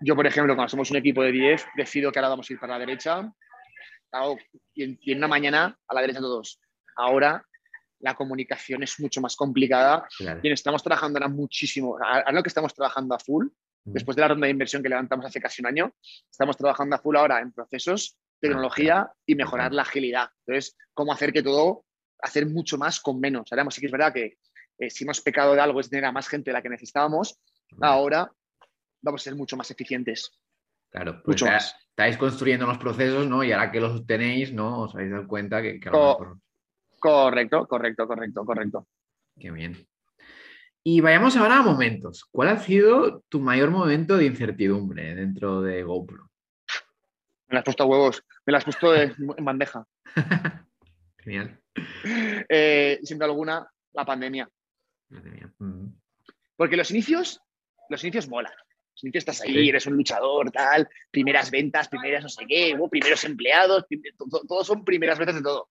[0.01, 2.59] Yo, por ejemplo, cuando somos un equipo de 10, decido que ahora vamos a ir
[2.59, 3.31] para la derecha
[4.11, 4.37] hago,
[4.73, 6.59] y, en, y en una mañana a la derecha todos.
[6.95, 7.43] Ahora
[7.99, 10.07] la comunicación es mucho más complicada.
[10.43, 13.47] Y estamos trabajando ahora muchísimo, ahora lo que estamos trabajando a full,
[13.83, 15.93] después de la ronda de inversión que levantamos hace casi un año,
[16.29, 20.29] estamos trabajando a full ahora en procesos, tecnología y mejorar la agilidad.
[20.45, 21.85] Entonces, cómo hacer que todo,
[22.21, 23.51] hacer mucho más con menos.
[23.51, 24.37] Ahora sí que es verdad que
[24.77, 27.39] eh, si hemos pecado de algo es tener a más gente de la que necesitábamos,
[27.81, 28.31] ahora
[29.05, 30.33] vamos a ser mucho más eficientes.
[30.89, 31.75] Claro, pues mucho más.
[31.89, 33.43] estáis construyendo los procesos, ¿no?
[33.43, 34.81] Y ahora que los tenéis, ¿no?
[34.81, 35.79] Os habéis dado cuenta que,
[36.99, 38.87] Correcto, correcto, correcto, correcto.
[39.39, 39.87] Qué bien.
[40.83, 42.25] Y vayamos ahora a momentos.
[42.31, 46.29] ¿Cuál ha sido tu mayor momento de incertidumbre dentro de GoPro?
[47.47, 48.95] Me las has puesto a huevos, me las has puesto
[49.37, 49.85] en bandeja.
[51.19, 51.59] Genial.
[52.49, 54.49] Eh, siempre alguna, la pandemia.
[55.59, 55.87] Mm.
[56.55, 57.41] Porque los inicios,
[57.89, 58.53] los inicios molan.
[59.01, 63.85] Inicios estás ahí, eres un luchador, tal, primeras ventas, primeras no sé qué, primeros empleados,
[64.47, 65.69] todos son primeras veces de todo.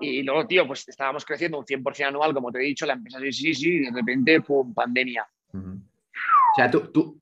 [0.00, 3.18] Y luego, tío, pues estábamos creciendo un 100% anual, como te he dicho, la empresa
[3.20, 5.26] sí, sí, sí, y de repente, pum, pandemia.
[5.52, 7.20] O sea, tú, tú,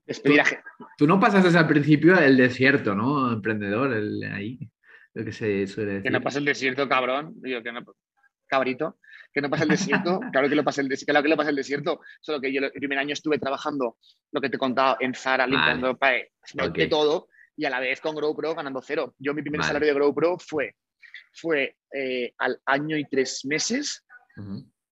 [0.96, 3.32] tú, no pasaste al principio el desierto, ¿no?
[3.32, 4.58] Emprendedor, el, ahí,
[5.14, 6.02] lo que se suele decir.
[6.04, 7.32] Que no pasa el desierto, cabrón.
[7.36, 7.82] Digo, que no,
[8.46, 8.98] cabrito.
[9.32, 10.20] Que no pasa el desierto.
[10.32, 11.12] claro que lo pasa el desierto.
[11.12, 12.00] Claro que lo pasa el desierto.
[12.20, 13.96] Solo que yo el primer año estuve trabajando,
[14.30, 15.98] lo que te he contado, en Zara, limpiando,
[16.74, 17.28] de todo.
[17.56, 19.14] Y a la vez con GrowPro ganando cero.
[19.18, 20.74] Yo mi primer salario de GrowPro fue
[21.32, 24.04] fue eh, al año y tres meses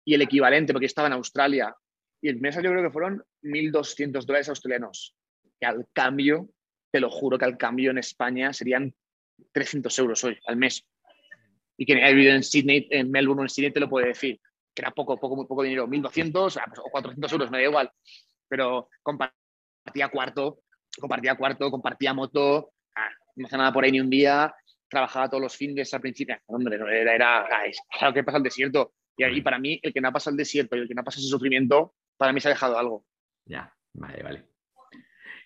[0.05, 1.75] y el equivalente, porque estaba en Australia,
[2.21, 5.15] y el mes yo creo que fueron 1.200 dólares australianos,
[5.59, 6.51] que al cambio,
[6.91, 8.95] te lo juro que al cambio en España serían
[9.53, 10.85] 300 euros hoy, al mes.
[11.81, 14.39] Y quien ha vivido en Sydney, en Melbourne o en Sydney te lo puede decir,
[14.75, 17.65] que era poco, poco, muy poco dinero, 1.200 ah, pues, o 400 euros, me da
[17.65, 17.91] igual,
[18.47, 20.61] pero compartía cuarto,
[21.01, 24.55] compartía cuarto, compartía moto, ah, no hace nada por ahí ni un día,
[24.91, 26.37] trabajaba todos los fines al principio.
[26.49, 27.47] Hombre, era, era,
[27.99, 28.93] era que pasa el desierto.
[29.17, 31.01] Y ahí para mí, el que no ha pasado el desierto y el que no
[31.01, 33.07] ha pasado ese sufrimiento, para mí se ha dejado algo.
[33.47, 34.50] Ya, vale, vale.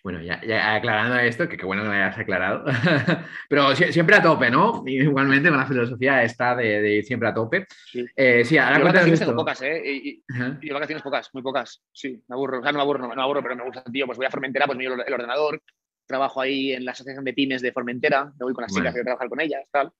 [0.05, 2.67] Bueno, ya, ya aclarando esto, que qué bueno que me hayas aclarado,
[3.49, 4.85] pero siempre a tope, ¿no?
[4.87, 7.67] Igualmente con la filosofía está de, ir siempre a tope.
[7.90, 9.83] Sí, eh, sí ahora vacaciones tengo pocas, ¿eh?
[9.83, 10.23] Y,
[10.61, 11.83] y, vacaciones pocas, muy pocas.
[11.90, 12.59] Sí, me aburro.
[12.59, 14.05] O sea, no me aburro, no, me aburro, pero me gusta, tío.
[14.05, 15.62] Pues voy a Formentera, pues me llevo el ordenador,
[16.07, 19.01] trabajo ahí en la asociación de pymes de Formentera, me voy con las chicas voy
[19.01, 19.90] a trabajar con ellas, tal.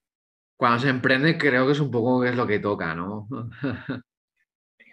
[0.55, 3.27] Cuando se emprende creo que es un poco es lo que toca, ¿no?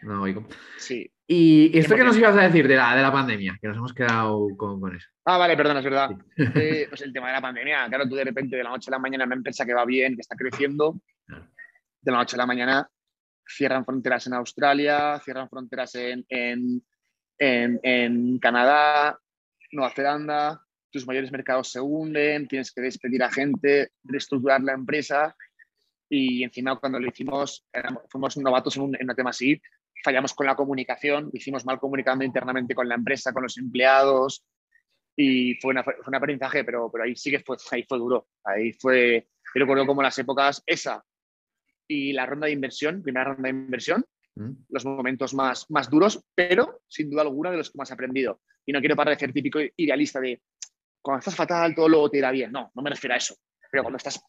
[0.02, 0.46] no oigo.
[0.78, 1.12] Sí.
[1.34, 3.58] ¿Y esto qué nos ibas a decir de la, de la pandemia?
[3.58, 5.08] Que nos hemos quedado con, eso.
[5.24, 6.10] Ah, vale, perdona, es verdad.
[6.36, 8.92] Eh, pues el tema de la pandemia, claro, tú de repente de la noche a
[8.92, 12.44] la mañana una empresa que va bien, que está creciendo, de la noche a la
[12.44, 12.90] mañana
[13.48, 16.82] cierran fronteras en Australia, cierran fronteras en, en,
[17.38, 19.18] en Canadá,
[19.70, 25.34] Nueva Zelanda, tus mayores mercados se hunden, tienes que despedir a gente, reestructurar la empresa.
[26.10, 27.66] y encima cuando lo hicimos,
[28.10, 29.58] fuimos novatos en un, en tema así,
[30.02, 34.44] fallamos con la comunicación, hicimos mal comunicando internamente con la empresa, con los empleados
[35.16, 38.28] y fue, una, fue un aprendizaje, pero, pero ahí sí que fue, ahí fue duro.
[38.44, 41.04] Ahí fue, yo recuerdo como las épocas, esa
[41.86, 44.04] y la ronda de inversión, primera ronda de inversión,
[44.36, 44.50] mm.
[44.70, 48.40] los momentos más, más duros, pero sin duda alguna de los que más he aprendido.
[48.64, 50.40] Y no quiero parecer típico idealista de
[51.02, 52.52] cuando estás fatal todo luego te irá bien.
[52.52, 53.34] No, no me refiero a eso.
[53.70, 54.22] Pero cuando estás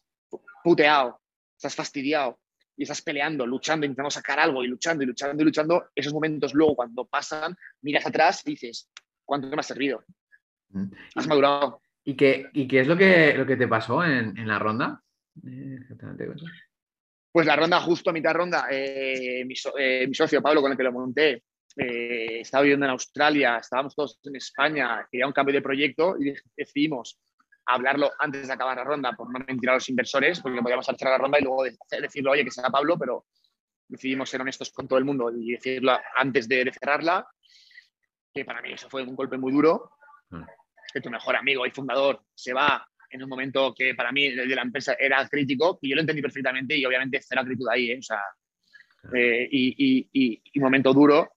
[0.62, 1.20] puteado,
[1.56, 2.40] estás fastidiado
[2.76, 6.54] y estás peleando, luchando, intentando sacar algo y luchando y luchando y luchando, esos momentos
[6.54, 8.90] luego cuando pasan, miras atrás y dices,
[9.24, 10.04] ¿cuánto me ha servido?
[11.14, 11.80] Has madurado.
[12.04, 15.00] ¿Y qué, y qué es lo que, lo que te pasó en, en la ronda?
[15.46, 15.78] Eh,
[17.32, 20.76] pues la ronda, justo a mitad de ronda, eh, eh, mi, socio Pablo, con el
[20.76, 21.42] que lo monté,
[21.76, 27.18] estaba viviendo en Australia, estábamos todos en España, quería un cambio de proyecto y decidimos
[27.66, 31.08] hablarlo antes de acabar la ronda por no mentir a los inversores, porque podíamos hacer
[31.08, 33.26] la ronda y luego decirlo, oye, que sea Pablo, pero
[33.88, 37.26] decidimos ser honestos con todo el mundo y decirlo antes de cerrarla,
[38.32, 39.92] que para mí eso fue un golpe muy duro.
[40.92, 44.46] Que tu mejor amigo y fundador se va en un momento que para mí de
[44.46, 47.98] la empresa era crítico, y yo lo entendí perfectamente y obviamente cero acritud ahí, ¿eh?
[47.98, 48.20] o sea,
[49.14, 51.32] eh, y, y, y, momento duro,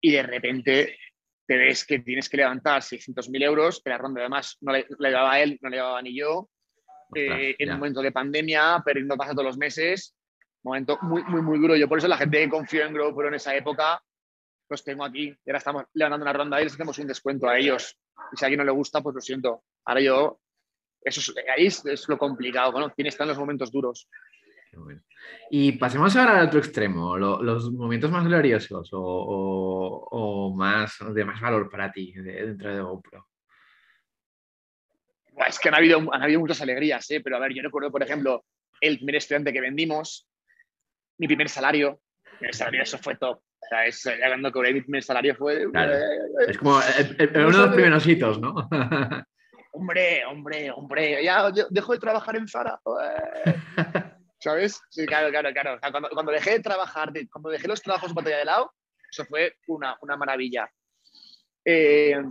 [0.00, 0.98] y de repente
[1.46, 5.10] te ves que tienes que levantar 600.000 euros, que la ronda además no le, le
[5.10, 6.48] daba a él, no le daba ni yo,
[7.14, 10.14] eh, en un momento de pandemia, perdiendo pasa todos los meses,
[10.64, 11.76] momento muy, muy, muy duro.
[11.76, 14.02] Yo por eso la gente que confió en GrowPro en esa época,
[14.68, 15.28] los tengo aquí.
[15.44, 17.98] Y ahora estamos levantando una ronda y les hacemos un descuento a ellos.
[18.32, 19.64] Y si a alguien no le gusta, pues lo siento.
[19.84, 20.40] Ahora yo,
[21.02, 22.90] eso es, ahí es, lo complicado, ¿no?
[22.90, 24.08] Tienes están los momentos duros.
[25.50, 31.70] Y pasemos ahora al otro extremo, los momentos más gloriosos o, más de más valor
[31.70, 33.26] para ti dentro de GoPro.
[35.46, 37.20] Es que han habido, han habido muchas alegrías, ¿eh?
[37.20, 38.44] pero a ver, yo recuerdo, por ejemplo,
[38.80, 40.28] el primer estudiante que vendimos,
[41.18, 42.00] mi primer salario,
[42.38, 43.38] primer salario, eso fue top.
[43.38, 45.66] O sea, es, cuando cobré mi primer salario fue...
[46.48, 48.68] Es como uno de los primeros hitos, ¿no?
[49.72, 52.80] hombre, hombre, hombre, ya dejo de trabajar en Zara.
[54.44, 54.78] ¿Sabes?
[54.90, 55.80] Sí, claro, claro, claro.
[56.12, 58.74] cuando, dejé de trabajar, cuando dejé los trabajos en batalla de lado,
[59.10, 60.70] eso fue una, una maravilla.
[61.64, 62.22] Eh,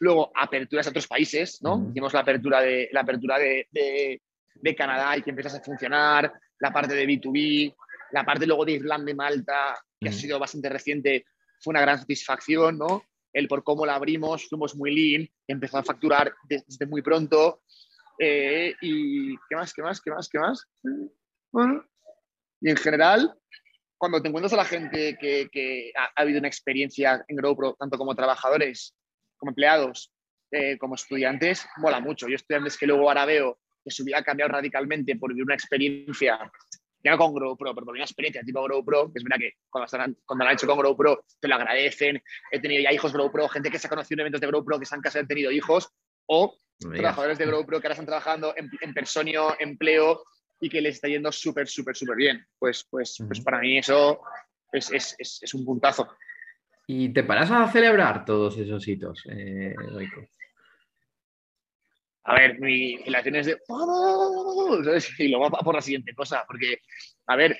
[0.00, 1.86] luego, aperturas a otros países, ¿no?
[1.90, 6.72] Hicimos la apertura, de, la apertura de, de, Canadá y que empiezas a funcionar, la
[6.72, 7.72] parte de B2B,
[8.10, 11.24] la parte luego de Irlanda y Malta, que ha sido bastante reciente,
[11.60, 13.04] fue una gran satisfacción, ¿no?
[13.32, 17.62] El por cómo la abrimos, fuimos muy lean, empezó a facturar desde muy pronto.
[18.18, 20.66] Eh, y ¿qué más, qué más, qué más, qué más?
[22.60, 23.34] Y en general,
[23.98, 28.14] cuando te encuentras a la gente que, ha, habido una experiencia en GrowPro, tanto como
[28.14, 28.94] trabajadores,
[29.36, 30.12] como empleados,
[30.50, 32.28] eh, como estudiantes, mola mucho.
[32.28, 35.54] Yo estudiantes que luego ahora veo que su vida ha cambiado radicalmente por vivir una
[35.54, 36.38] experiencia,
[37.04, 40.16] ya no con GrowPro, pero por una experiencia tipo GrowPro, que es verdad que cuando,
[40.24, 42.22] cuando lo han hecho con GrowPro te lo agradecen.
[42.50, 44.86] He tenido ya hijos GrowPro, gente que se ha conocido en eventos de GrowPro que
[44.86, 45.90] se han casado y han tenido hijos,
[46.26, 50.22] o trabajadores de GrowPro que ahora están trabajando en, en personio, empleo,
[50.60, 52.46] y que le está yendo súper, súper, súper bien.
[52.58, 54.20] Pues, pues, pues para mí eso
[54.72, 56.08] es, es, es, un puntazo.
[56.86, 59.74] ¿Y te paras a celebrar todos esos hitos, eh,
[62.24, 63.58] A ver, mi relación es de...
[65.18, 66.80] Y luego va por la siguiente cosa, porque,
[67.26, 67.58] a ver,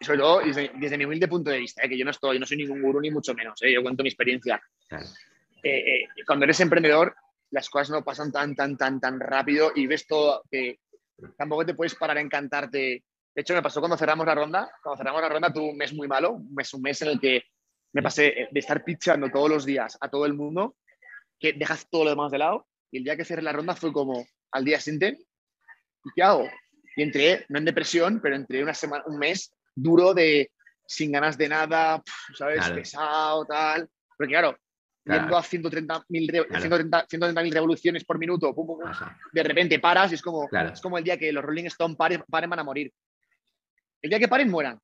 [0.00, 2.56] sobre todo desde, mi humilde punto de vista, eh, que yo no estoy, no soy
[2.56, 4.60] ningún gurú ni mucho menos, eh, yo cuento mi experiencia.
[5.62, 7.14] Eh, cuando eres emprendedor,
[7.50, 10.78] las cosas no pasan tan, tan, tan, tan rápido y ves todo que
[11.36, 13.04] tampoco te puedes parar a encantarte.
[13.34, 14.70] De hecho, me pasó cuando cerramos la ronda.
[14.82, 17.20] Cuando cerramos la ronda tuve un mes muy malo, un mes, un mes en el
[17.20, 17.42] que
[17.92, 20.76] me pasé de estar pitchando todos los días a todo el mundo,
[21.38, 22.66] que dejas todo lo demás de lado.
[22.90, 25.18] Y el día que cerré la ronda fue como al día siguiente,
[26.04, 26.48] ¿y qué hago?
[26.96, 30.50] Y entré, no en depresión, pero entré una semana, un mes duro de
[30.86, 32.02] sin ganas de nada,
[32.34, 32.68] ¿sabes?
[32.70, 33.88] Pesado, tal.
[34.16, 34.56] Porque claro,
[35.08, 38.54] yendo a 130.000 revoluciones por minuto,
[39.32, 42.22] de repente paras y es como, es como el día que los Rolling Stones paren,
[42.28, 42.92] paren, van a morir.
[44.02, 44.78] El día que paren, mueran.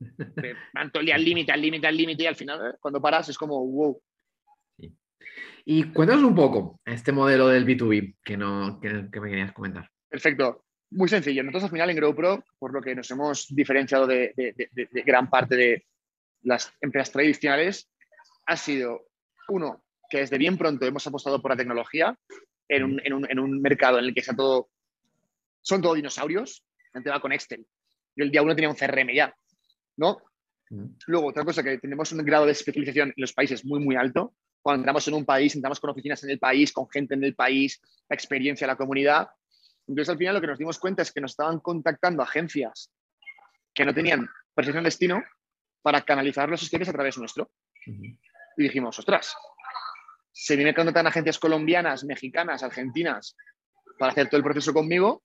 [0.74, 2.76] Van todo el día al límite, al límite, al límite y al final, ¿eh?
[2.78, 4.02] cuando paras, es como, wow.
[5.64, 9.88] Y cuéntanos un poco este modelo del B2B que, no, que, me querías comentar.
[10.08, 10.64] Perfecto.
[10.90, 11.42] Muy sencillo.
[11.42, 15.56] Nosotros al final en GrowPro, por lo que nos hemos diferenciado de, de gran parte
[15.56, 15.86] de
[16.42, 17.88] las empresas tradicionales,
[18.46, 19.06] ha sido
[19.48, 22.16] uno, que desde bien pronto hemos apostado por la tecnología
[22.68, 24.70] en un, en un, en un mercado en el que está todo,
[25.60, 26.64] son todos dinosaurios.
[26.92, 27.66] La gente va con Excel.
[28.14, 29.34] Yo el día uno tenía un CRM ya,
[29.96, 30.22] ¿no?
[31.06, 34.34] Luego, otra cosa, que tenemos un grado de especialización en los países muy, muy alto.
[34.62, 37.34] Cuando entramos en un país, entramos con oficinas en el país, con gente en el
[37.34, 39.28] país, la experiencia, la comunidad.
[39.86, 42.90] Entonces, al final lo que nos dimos cuenta es que nos estaban contactando agencias
[43.74, 45.22] que no tenían percepción destino
[45.82, 47.50] para canalizar los sistemas a través nuestro.
[48.56, 49.34] Y dijimos, ostras,
[50.32, 53.36] se viene contratan agencias colombianas, mexicanas, argentinas
[53.98, 55.22] para hacer todo el proceso conmigo.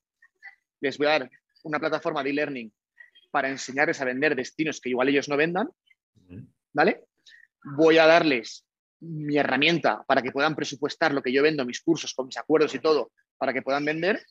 [0.81, 1.29] Les voy a dar
[1.63, 2.73] una plataforma de e-learning
[3.31, 5.69] para enseñarles a vender destinos que igual ellos no vendan.
[6.73, 7.05] ¿Vale?
[7.75, 8.65] Voy a darles
[8.99, 12.73] mi herramienta para que puedan presupuestar lo que yo vendo, mis cursos, con mis acuerdos
[12.75, 14.21] y todo, para que puedan vender.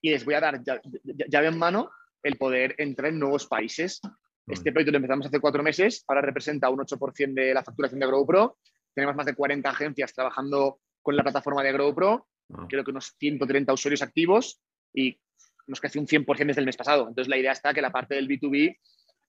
[0.00, 1.90] Y les voy a dar llave en mano
[2.22, 4.00] el poder entrar en nuevos países.
[4.48, 8.06] Este proyecto lo empezamos hace cuatro meses, ahora representa un 8% de la facturación de
[8.06, 8.58] GrowPro.
[8.94, 12.26] Tenemos más de 40 agencias trabajando con la plataforma de GrowPro,
[12.68, 14.60] creo que unos 130 usuarios activos
[14.92, 15.20] y
[15.66, 17.08] nos crece un 100% desde el mes pasado.
[17.08, 18.76] Entonces la idea está que la parte del B2B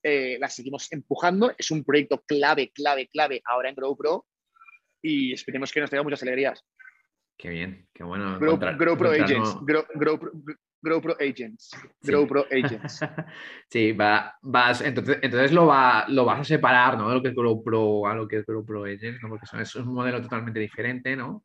[0.04, 1.52] eh, la seguimos empujando.
[1.58, 4.26] Es un proyecto clave, clave, clave ahora en GrowPro
[5.02, 6.66] y esperemos que nos traiga muchas alegrías.
[7.38, 8.38] Qué bien, qué bueno.
[8.40, 9.58] GrowPro Agents.
[10.82, 11.72] GrowPro Agents.
[12.02, 13.00] GrowPro Agents.
[13.70, 17.10] sí, va, vas, entonces, entonces lo, va, lo vas a separar, ¿no?
[17.10, 19.30] De lo que es GrowPro a lo que es GrowPro Agents, ¿no?
[19.30, 21.44] Porque es un modelo totalmente diferente, ¿no?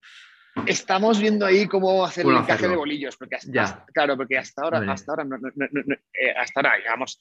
[0.67, 4.93] Estamos viendo ahí cómo hacer el encaje de bolillos, porque hasta, claro, porque hasta ahora,
[4.93, 6.75] hasta ahora, eh, hasta ahora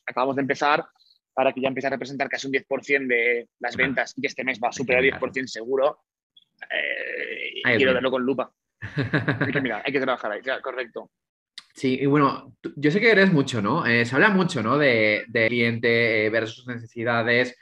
[0.06, 0.86] acabamos de empezar,
[1.34, 4.60] para que ya empiece a representar casi un 10% de las ventas y este mes
[4.64, 6.04] va a superar el 10% seguro,
[6.70, 8.54] eh, quiero verlo con lupa.
[9.40, 11.10] hay que, mira, hay que trabajar ahí, correcto.
[11.74, 13.86] Sí, y bueno, yo sé que eres mucho, ¿no?
[13.86, 14.78] Eh, se habla mucho, ¿no?
[14.78, 17.58] De, de cliente, ver sus necesidades.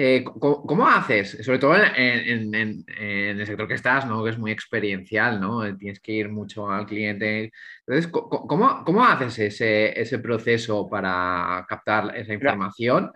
[0.00, 1.38] Eh, ¿cómo, haces?
[1.44, 4.22] Sobre todo en, el sector que estás, ¿no?
[4.22, 5.76] Que es muy experiencial, ¿no?
[5.76, 7.52] Tienes que ir mucho al cliente.
[7.84, 13.12] Entonces, ¿cómo, haces ese, ese, proceso para captar esa información?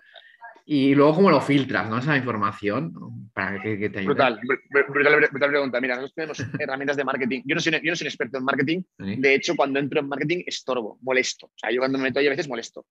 [0.75, 1.99] Y luego, ¿cómo lo filtras, ¿no?
[1.99, 4.07] Esa información para que, te ayude.
[4.07, 5.81] Brutal, brutal, brutal, pregunta.
[5.83, 7.43] Mira, nosotros tenemos herramientas de marketing.
[7.45, 8.83] Yo no soy, yo no soy experto en marketing.
[8.97, 11.49] De hecho, cuando entro en marketing, estorbo, molesto.
[11.49, 12.87] O sea, yo cuando me meto ahí a veces molesto.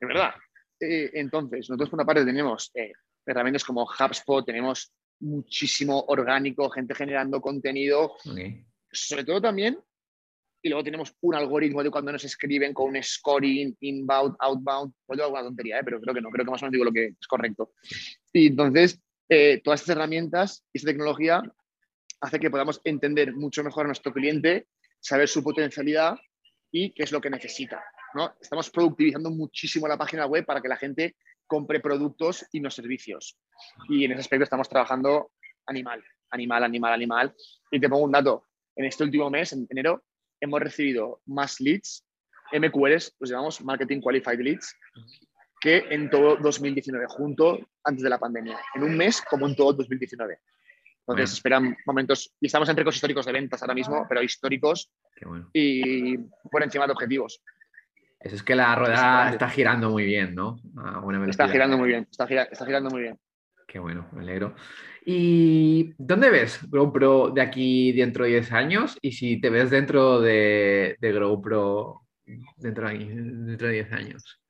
[0.00, 0.34] Es verdad.
[0.80, 2.90] Eh, entonces, nosotros por una parte tenemos eh,
[3.24, 8.16] herramientas como HubSpot, tenemos muchísimo orgánico, gente generando contenido.
[8.90, 9.78] Sobre todo también
[10.66, 14.92] y luego tenemos un algoritmo de cuando nos escriben con un scoring, inbound, outbound.
[15.06, 15.84] Pues alguna tontería, ¿eh?
[15.84, 17.70] pero creo que no, creo que más o menos digo lo que es correcto.
[18.32, 21.40] Y entonces, eh, todas estas herramientas y esta tecnología
[22.20, 24.66] hace que podamos entender mucho mejor a nuestro cliente,
[24.98, 26.16] saber su potencialidad
[26.72, 27.84] y qué es lo que necesita.
[28.14, 28.34] ¿no?
[28.40, 31.14] Estamos productivizando muchísimo la página web para que la gente
[31.46, 33.38] compre productos y no servicios.
[33.88, 35.30] Y en ese aspecto estamos trabajando
[35.66, 37.34] animal, animal, animal, animal.
[37.70, 38.46] Y te pongo un dato.
[38.74, 40.02] En este último mes, en enero,
[40.40, 42.04] hemos recibido más leads,
[42.52, 44.74] MQLs, los llamamos Marketing Qualified Leads,
[45.60, 49.72] que en todo 2019, junto antes de la pandemia, en un mes como en todo
[49.72, 50.38] 2019.
[51.08, 54.90] Entonces esperan momentos, y estamos en récords históricos de ventas ahora mismo, pero históricos
[55.52, 56.18] y
[56.50, 57.40] por encima de objetivos.
[58.18, 60.60] Eso es que la rueda está girando muy bien, ¿no?
[61.28, 63.18] está girando muy bien, está girando muy bien.
[63.68, 64.56] Qué bueno, me alegro.
[65.08, 68.98] ¿Y dónde ves GoPro de aquí dentro de 10 años?
[69.00, 72.02] Y si te ves dentro de, de GoPro
[72.56, 74.42] dentro de, dentro de 10 años.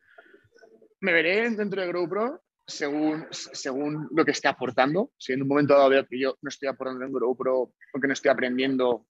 [1.00, 5.10] Me veré dentro de GoPro según, según lo que esté aportando.
[5.18, 8.14] Si en un momento dado veo que yo no estoy aportando en GoPro porque no
[8.14, 9.06] estoy aprendiendo,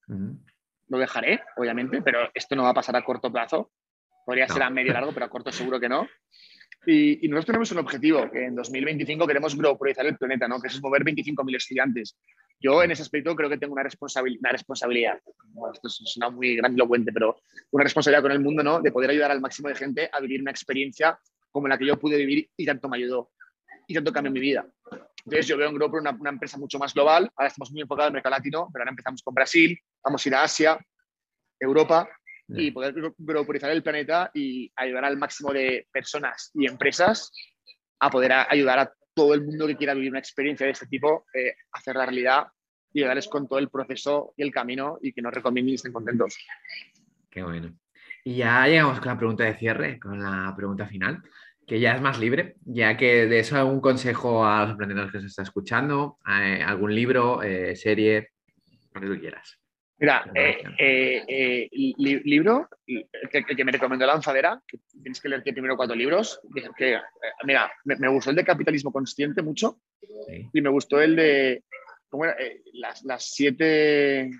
[0.88, 3.70] lo dejaré, obviamente, pero esto no va a pasar a corto plazo.
[4.24, 6.09] Podría ser a medio largo, pero a corto seguro que no.
[6.88, 10.61] Y, nosotros tenemos un objetivo, que en 2025 queremos globalizar el planeta, ¿no?
[10.61, 12.16] que es mover 25.000 estudiantes.
[12.61, 15.18] Yo en ese aspecto creo que tengo una, una responsabilidad,
[15.75, 17.37] esto suena muy grandilocuente, pero
[17.72, 18.81] una responsabilidad con el mundo, ¿no?
[18.81, 21.18] de poder ayudar al máximo de gente a vivir una experiencia
[21.51, 23.31] como la que yo pude vivir y tanto me ayudó
[23.88, 24.64] y tanto cambió mi vida.
[25.25, 28.11] Entonces yo veo en GrowPro una, una empresa mucho más global, ahora estamos muy enfocados
[28.11, 30.79] en el mercado latino, pero ahora empezamos con Brasil, vamos a ir a Asia,
[31.59, 32.09] Europa,
[32.48, 37.32] y poder globalizar el planeta y ayudar al máximo de personas y empresas
[37.98, 41.26] a poder ayudar a todo el mundo que quiera vivir una experiencia de este tipo,
[41.35, 42.46] eh, hacer la realidad
[42.92, 45.92] y ayudarles con todo el proceso y el camino y que nos recomienden y estén
[45.92, 46.37] contentos.
[47.30, 47.74] Qué bueno.
[48.24, 51.22] Y ya llegamos con la pregunta de cierre, con la pregunta final,
[51.66, 55.20] que ya es más libre, ya que de eso algún consejo a los emprendedores que
[55.20, 58.30] se está escuchando, eh, algún libro, eh, serie,
[58.94, 59.59] lo que tú quieras.
[59.99, 65.76] Mira, eh, eh, eh libro que, que, me recomendó Lanzadera, que tienes que leerte primero
[65.76, 66.40] cuatro libros.
[66.76, 67.01] Que, eh,
[67.44, 69.80] mira, me, gustó el de Capitalismo Consciente mucho
[70.53, 71.64] y me gustó el de
[72.09, 72.36] ¿cómo era?
[72.74, 74.30] las, las, siete...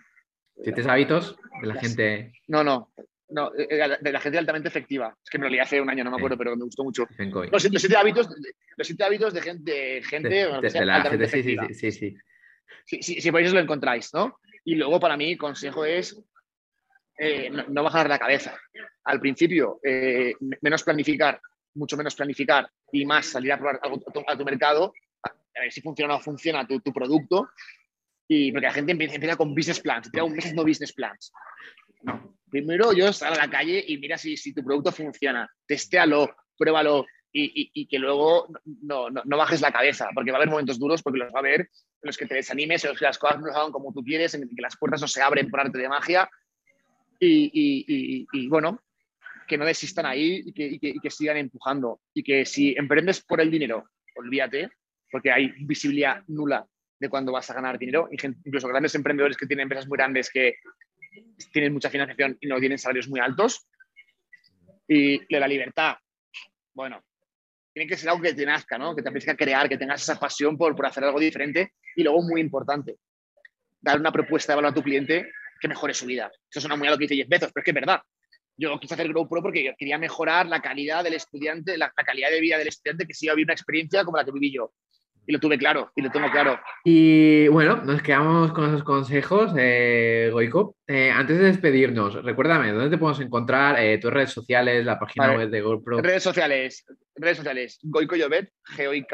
[0.63, 2.33] ¿Siete hábitos de la gente?
[2.49, 2.93] No, no,
[3.31, 5.17] no, de la gente altamente efectiva.
[5.25, 7.07] Es que me lo leí hace un año, no me acuerdo, pero me gustó mucho.
[7.51, 8.29] Los, siete hábitos,
[8.77, 12.17] los siete hábitos de gente, de gente, de, la gente sí, sí, sí, sí.
[12.85, 14.39] Si, si, si, podéis lo encontráis, ¿no?
[14.67, 16.21] Y luego para mí, consejo es
[17.17, 18.59] eh, no, bajar la cabeza.
[19.05, 21.41] Al principio, eh, menos planificar,
[21.75, 23.81] mucho menos planificar y más salir a probar
[24.27, 24.93] a tu, mercado,
[25.23, 27.49] a, ver si funciona o no funciona tu, producto.
[28.27, 31.33] Y porque la gente empieza, con business plans, tiene un mes no business plans.
[32.51, 37.07] Primero yo sal a la calle y mira si, si tu producto funciona, testéalo, pruébalo,
[37.33, 38.49] y, que luego
[38.83, 41.41] no, no, bajes la cabeza, porque va a haber momentos duros, porque los va a
[41.41, 41.69] haber en
[42.03, 44.35] los que te desanimes, en los que las cosas no se hagan como tú quieres,
[44.35, 46.31] en que las puertas no se abren por arte de magia,
[47.21, 48.81] y, bueno,
[49.47, 52.01] que no desistan ahí y que, sigan empujando.
[52.15, 53.85] Y que si emprendes por el dinero,
[54.17, 54.71] olvídate,
[55.11, 56.67] porque hay visibilidad nula
[56.99, 58.09] de cuándo vas a ganar dinero.
[58.11, 60.57] Incluso grandes emprendedores que tienen empresas muy grandes que
[61.53, 63.67] tienen mucha financiación y no tienen salarios muy altos.
[64.89, 65.97] Y la libertad,
[66.75, 67.03] bueno,
[67.77, 68.97] tiene que ser algo que te nazca, ¿no?
[68.97, 71.75] que te apetezca crear, que tengas esa pasión por, por hacer algo diferente.
[71.95, 72.97] Y luego, muy importante,
[73.83, 76.33] dar una propuesta de valor a tu cliente que mejore su vida.
[76.51, 78.01] Eso suena muy a lo que dice Jeff Bezos, pero es que es verdad.
[78.57, 82.57] Yo quise hacer GrowPro porque quería mejorar la calidad del estudiante, la, calidad de vida
[82.57, 84.73] del estudiante que siga viviendo una experiencia como la que viví yo.
[85.27, 86.61] Y lo tuve claro, y lo tengo claro.
[86.85, 90.77] Y bueno, nos quedamos con esos consejos, eh, Goico.
[90.87, 93.81] Eh, antes de despedirnos, recuérdame, ¿dónde te podemos encontrar?
[93.81, 96.01] Eh, tus redes sociales, la página web de GoPro.
[96.01, 96.85] Redes sociales,
[97.17, 99.09] redes sociales, Goico Llobet, G-O-I-K-O-L-L-O-B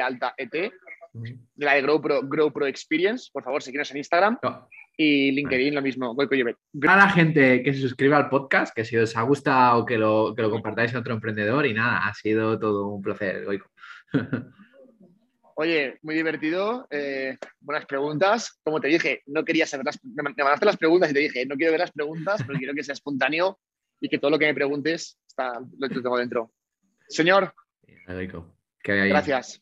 [0.00, 0.72] alta E-T
[1.56, 4.38] la de GoPro, GoPro Experience, por favor, seguirnos en Instagram.
[4.96, 9.16] Y LinkedIn lo mismo, A la gente que se suscriba al podcast, que si os
[9.16, 12.88] ha gustado que lo, que lo compartáis a otro emprendedor y nada, ha sido todo
[12.88, 13.70] un placer, Goico.
[15.56, 18.60] Oye, muy divertido, eh, buenas preguntas.
[18.62, 19.98] Como te dije, no quería saber las...
[20.04, 22.84] Me mandaste las preguntas y te dije, no quiero ver las preguntas, pero quiero que
[22.84, 23.58] sea espontáneo
[24.00, 26.52] y que todo lo que me preguntes está, lo tengo dentro.
[27.08, 27.52] Señor,
[29.08, 29.60] Gracias.